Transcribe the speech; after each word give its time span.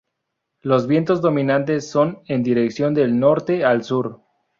Los 0.61 0.87
vientos 0.87 1.21
dominantes 1.21 1.91
son 1.91 2.23
en 2.25 2.41
dirección 2.41 2.95
del 2.95 3.19
norte 3.19 3.63
al 3.63 3.83
sur. 3.83 4.23